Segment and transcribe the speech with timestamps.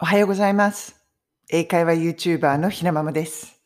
[0.00, 0.96] おはようございます。
[1.48, 3.60] 英会話 YouTuber のひなままです。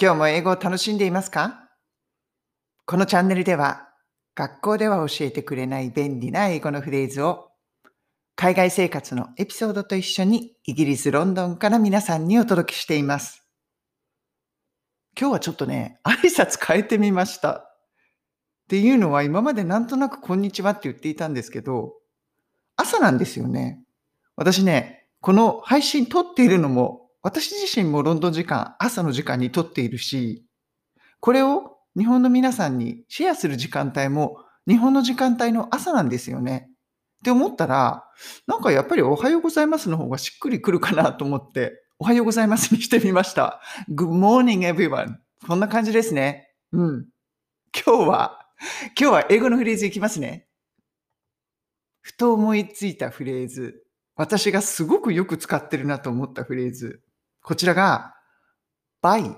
[0.00, 1.68] 今日も英語を楽しんでいますか？
[2.86, 3.88] このチャンネルでは
[4.36, 7.48] 学校では教えてくれない便利な英語のフレーズを
[8.36, 13.44] 海外生活のエピソードと一緒にイギリス・ロンドンから皆さんにお届けしています。
[15.18, 17.50] 今日はちょっとね、挨拶変えてみました。
[17.50, 17.76] っ
[18.68, 21.94] ていうのは今までなんとなくこんにちはって言っていたんですけど、
[22.76, 23.82] 朝なんですよね。
[24.36, 30.44] 私ね、この配信撮っているのも、私自身もロンドン時間、朝の時間に撮っているし、
[31.20, 34.36] これを日本の皆さんにシェアする時間帯も、
[34.68, 36.68] 日本の時間帯の朝なんですよね。
[36.70, 36.74] っ
[37.24, 38.04] て思ったら、
[38.46, 43.60] なんかやっぱりおはようございますの方がしっくりくるかなと思って、おはようございますにしてみました。
[43.90, 45.16] Good morning everyone.
[45.46, 46.48] こんな感じですね。
[46.72, 47.08] うん。
[47.74, 48.46] 今日は、
[48.98, 50.46] 今日は英語のフレーズいきますね。
[52.00, 53.82] ふと思いついたフレーズ。
[54.18, 57.00] 私がすごくよく使ってるなと思ったフレーズ。
[57.40, 58.16] こちらが、
[59.00, 59.32] bite。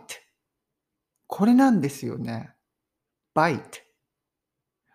[1.26, 2.54] これなんですよね。
[3.36, 3.60] bite。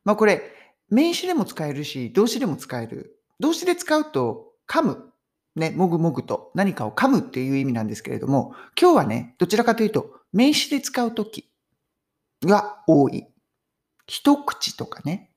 [0.04, 0.42] まあこれ、
[0.90, 3.22] 名詞でも使えるし、動詞でも使える。
[3.40, 5.14] 動詞で使うと、噛む。
[5.56, 11.52] ね、もぐもぐと何かを噛むっていう意味なんですけれども、今日はね、どちらかというと、名詞で使うとき
[12.44, 13.28] が多い。
[14.08, 15.32] 一口とかね、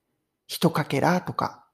[0.46, 1.67] 一かけらとか、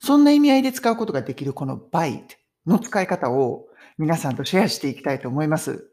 [0.00, 2.22] そんな意味合いで使うことができるこの bite
[2.66, 3.66] の使い方を
[3.98, 5.90] 皆さんとシェアしていきたいと思います。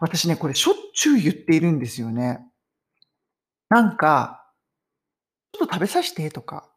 [0.00, 2.40] 私ね、これしょっちゅう言っているんですよね。
[3.68, 4.42] なんか、
[5.52, 6.70] ちょっと食べさせてとか、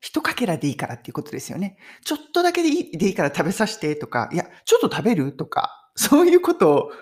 [0.00, 1.78] 一かけらでいいからっていうことですよね。
[2.04, 6.92] ちょっとだけでいいでいいから食べさせてとか、いや、ちょっと食べるとか、そういうことを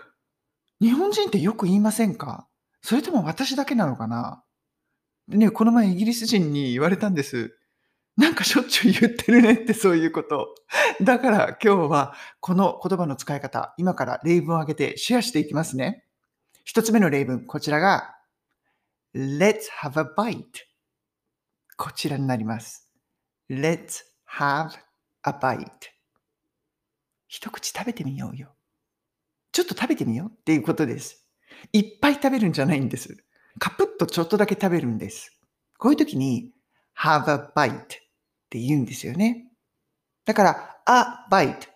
[0.80, 2.48] 日本人ってよく言いませんか？
[2.80, 4.42] それとも私だけなのかな？
[5.28, 7.58] ね、この前イギリス人に言われたんです。
[8.16, 10.54] なんかしょっちゅう言ってるねってそういうこと。
[11.02, 16.04] だから今日はこの言葉の使い方、今から例文を挙げてシェアしていきますね。
[16.64, 18.14] 一つ目の例文、こちらが
[19.14, 20.42] Let's have a bite
[21.76, 22.88] こちらになります。
[23.50, 24.04] Let's
[24.38, 24.70] have
[25.24, 25.68] a bite
[27.26, 28.54] 一口食べてみようよ。
[29.50, 31.26] ちょっと食べてみようっていうことです。
[31.72, 33.24] いっぱい食べるんじゃないんです。
[33.58, 35.36] カプッとちょっとだけ食べるんです。
[35.78, 36.52] こういう時に
[36.96, 38.03] have a bite
[38.54, 39.48] って言うんですよね。
[40.24, 41.68] だから、a bite。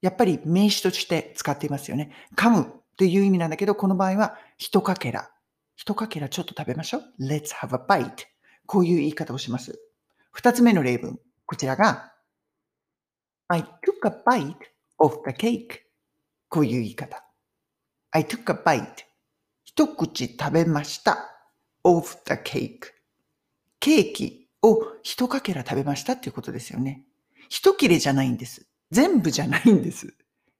[0.00, 2.10] やっぱり名詞として使っていますよね。
[2.34, 5.30] 噛むっていう意味なんだけど、この場合は、一かけら。
[5.76, 7.02] 一かけらちょっと食べましょう。
[7.20, 8.26] Let's have a bite.
[8.66, 9.80] こういう言い方をします。
[10.32, 11.20] 二つ目の例文。
[11.46, 12.12] こちらが、
[13.46, 13.68] I took
[14.04, 14.56] a bite
[14.98, 15.82] of the cake.
[16.48, 17.24] こういう言い方。
[18.10, 19.04] I took a bite.
[19.64, 21.16] 一口食べました。
[21.84, 22.92] of the cake.
[23.78, 27.04] ケーキを一かけら食べましたっていうことですよね。
[27.48, 28.66] 一切れじゃないんです。
[28.90, 30.14] 全部じゃないんです。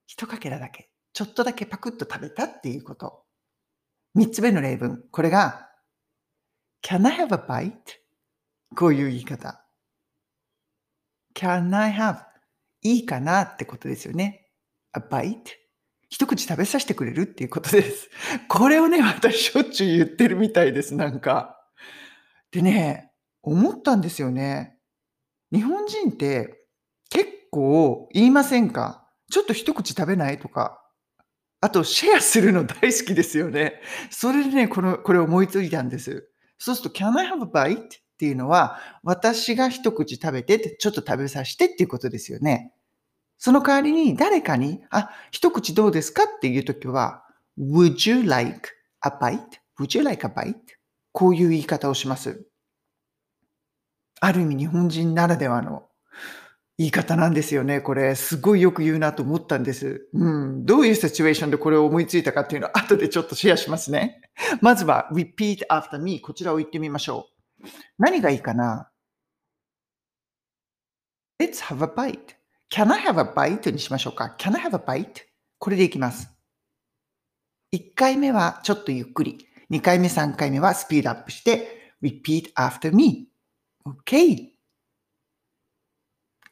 [0.07, 0.91] 一かけらだけ。
[1.13, 3.25] ちょっとだけパクッと食べたっていうこと。
[4.15, 5.05] 三つ目の例文。
[5.11, 5.69] これが、
[6.83, 7.73] Can I have a bite?
[8.77, 9.65] こういう言い方。
[11.35, 12.25] Can I have?
[12.83, 14.51] いいかなってことですよね。
[14.93, 15.39] a bite?
[16.11, 18.09] 一口食べさせてくれるっていうことです。
[18.49, 21.61] これをね、私しょっちゅう言ってるみたいです、なんか。
[22.51, 23.08] でね、
[23.43, 24.77] 思ったんですよね。
[25.53, 26.63] 日本人って
[27.11, 30.39] 結構言いませんかちょっと一口食べない？
[30.39, 30.81] とか。
[31.61, 33.81] あと、シェアするの大好きですよね。
[34.11, 36.31] それでね、この、これ思いついたんです。
[36.57, 37.83] そうすると、can I have a bite?
[37.83, 42.73] っていうのは、私が一口食べて、ちょっと食べさせてっていうことですよね。
[43.39, 46.25] その代わりに誰かに、あ、一口どうですか？
[46.25, 47.25] っていうときは、
[47.59, 48.71] would you like
[49.01, 50.55] a bite?would you like a bite?
[51.11, 52.47] こういう言い方をします。
[54.21, 55.89] ある意味日本人ならではの
[56.79, 57.81] 言い方なんですよね。
[57.81, 60.09] これ、すごいよく言うなと思ったんです。
[60.15, 60.65] うん。
[60.65, 64.21] どういうシチュエーションでこれを思いついたかっていうのを後でちょっとシェアしますね。
[64.61, 66.21] まずは、repeat after me。
[66.21, 67.27] こちらを言ってみましょ
[67.61, 67.67] う。
[67.99, 68.91] 何がいいかな
[71.43, 73.73] ?Let's have a bite.Can I have a bite?
[73.73, 74.37] にしましょうか。
[74.39, 75.23] Can I have a bite?
[75.59, 76.31] これでいきます。
[77.75, 79.49] 1回目はちょっとゆっくり。
[79.73, 83.28] 2回目、3回目はスピードアップして、repeat after me.
[83.88, 84.54] Okay.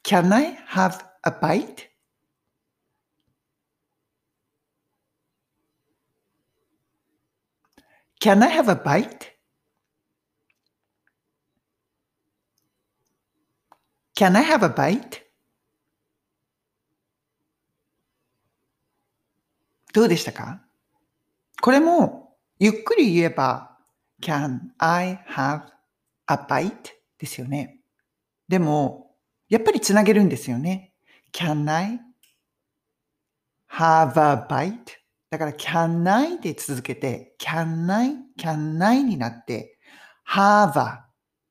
[0.02, 1.88] Can I have a bite?
[8.20, 9.32] Can I have a bite?
[14.14, 15.22] Can I have a bite?
[19.92, 20.62] どうでしたか
[21.60, 23.76] これもゆっくり言えば
[24.22, 25.64] Can I have
[26.28, 26.95] a bite?
[27.19, 27.79] ですよね。
[28.47, 29.11] でも、
[29.49, 30.93] やっぱりつなげるんですよね。
[31.33, 31.99] Can I
[33.69, 34.97] have a bite?
[35.29, 39.77] だから can I で続けて can I, can I になって
[40.25, 41.05] have a,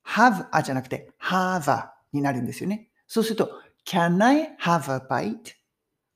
[0.07, 2.89] have a じゃなくて have a になるんですよね。
[3.07, 3.51] そうすると
[3.87, 5.55] can I have a bite?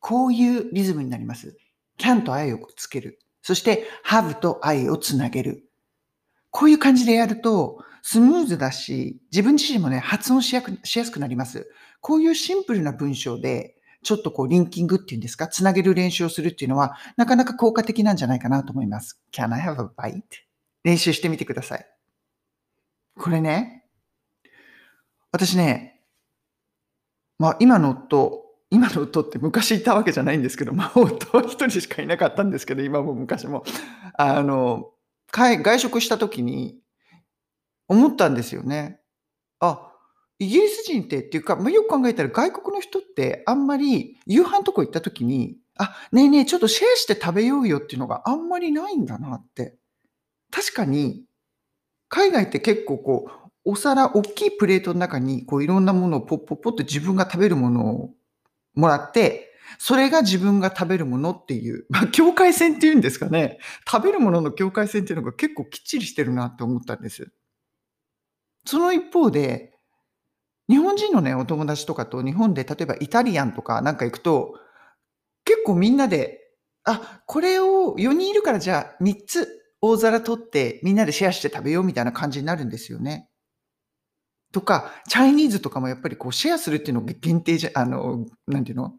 [0.00, 1.56] こういうリズムになります。
[1.99, 3.19] can と I をつける。
[3.43, 5.70] そして have と I をつなげる。
[6.50, 11.69] こういう感じでやると、スムーズだし、自分自身もね、発音しやしやすくなります。
[12.00, 19.20] こういうシンプルな文章で、ちょっとこう、リンキングっていうんですか、つなげる練習をするっていうのは、なかなか効果的なんじゃないかなと思います。
[19.32, 20.23] Can I have a bite?
[20.82, 21.87] 練習してみてください。
[23.19, 23.85] これね、
[25.32, 26.00] 私ね、
[27.38, 33.64] まあ、今の夫、今の夫って昔いたわけじゃないんですけど、まあ、夫は一人しかいなかったんですけど、今も昔も。
[34.14, 34.91] あの、
[35.32, 36.79] 外食した時に、
[37.90, 39.00] 思ったんですよね。
[39.58, 39.92] あ、
[40.38, 49.76] イギリス人ってっていうか、まあ、よく考えたら外国の人ってあんまり夕飯とこ行った時に、あ、ねえねえ、ちょっとシェアして食べようよっていうのがあんまりないんだなって。
[50.52, 51.25] 確かに、
[52.08, 58.10] 海外って結構こう、お皿、大きいプレートの中にこういろんなものをポッポッポって自分が食べるものを
[58.75, 63.58] もらって、それが自分が食べるものっていう、 まあ、境界線っていうんですかね。
[63.90, 67.32] 食べるものの境界線っていうのが結構きっちりしてるなって思ったんです。
[68.65, 69.73] その一方で、
[70.69, 74.55] 日本人のね、お友達とかと日本で例えばイタリアンとかなんか行くと、
[75.45, 76.39] 結構みんなで、
[76.85, 79.49] あ、これを4人いるからじゃあ3つ
[79.81, 83.29] 大皿取ってみんなでシェアして食べようみたいな感じになるんですよね。
[84.53, 88.95] とか、チャイニーズとかもやっぱりこうシェアするっていうのが限定じゃ、あの、なんていうの？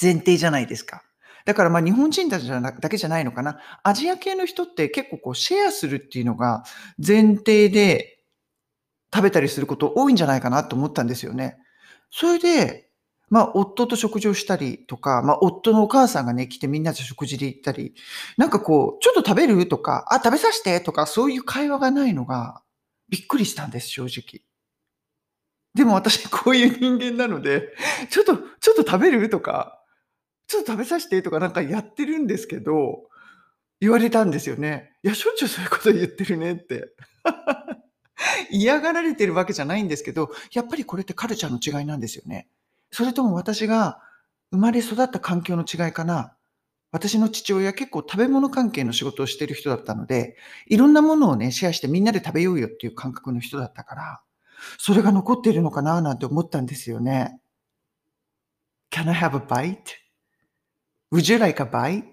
[0.00, 1.02] 前提じゃないですか。
[1.44, 2.44] だからまあ日本人だけ
[2.96, 3.58] じゃないのかな。
[3.82, 6.64] アジア系の人って結構こうシェアするっていうのが
[7.04, 8.13] 前提で
[9.14, 11.56] 食べたりすること多いんじゃないかなと思ったんですよね。
[12.10, 12.88] それで、
[13.30, 17.94] まあ、夫と食事をしたりとか、まあ、夫のお母さんがね、来てみんなで食事で行ったり、
[18.36, 22.62] なんかこう、ちょっと食べるとか、あ、食べさせてとか、そういう会話がないのが、
[23.08, 24.42] びっくりしたんです、正直。
[25.74, 27.72] でも私、 こういう人間なので、
[28.10, 29.80] ちょっと、ちょっと食べるとか、
[30.48, 33.08] ちょっと食べさせてとかなんかやってるんですけど、
[33.80, 34.96] 言われたんですよね。
[35.02, 36.94] いや、しょっちゅうそういうこと言ってるねって。
[38.50, 42.48] 嫌がられてるわけじゃないんですけど、やっぱりこれってカルチャーの違いなんですよね。
[42.90, 44.00] それとも私が
[44.50, 46.36] 生まれ育った環境の違いかな。
[46.92, 50.36] 私の父親結構食べ物関係の仕事をしてる人だったので、
[50.68, 54.22] いろんなものをね、シェアしてみんなで食べようよっていう感覚の人だったから、
[54.78, 57.40] それが残っているのかななんて思ったんですよね。
[58.92, 59.40] Can I have a
[61.10, 62.04] bite?Would you like a bite?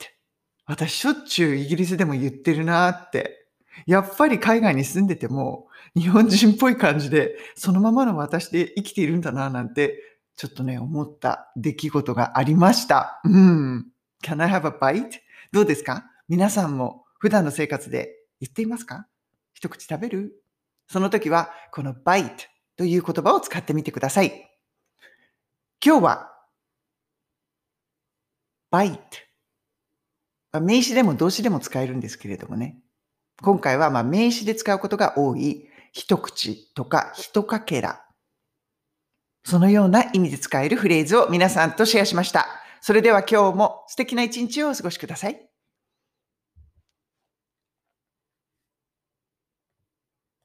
[0.66, 3.41] 私しょっちゅうイギリスでも言ってるなって。
[3.86, 13.22] やっぱり海外に住んでても、日本人っぽい感じで、そのままの私で生きているんだな、なんて、ちょっとね、思った出来事がありました。
[13.24, 13.88] うん。
[14.24, 15.20] Can I have a bite?
[15.52, 16.06] どうですか？
[16.28, 19.08] 皆さんも普段の生活で言っていますか？
[19.54, 20.42] 一口食べる？
[20.88, 22.32] その時は、この bite
[22.78, 24.50] という言葉を使ってみてください。
[25.86, 26.32] 今日は、
[28.72, 29.00] bite。
[30.62, 32.78] 名詞でも動詞でも使えるんですけれどもね。
[33.42, 38.02] 今回はま名詞で使うことが多い一口とか一かけら。
[39.44, 42.48] そのような意味で使えるフレーズを皆さんとシェアしました。
[42.80, 45.51] それでは今日も素敵な一日をお過ごしください。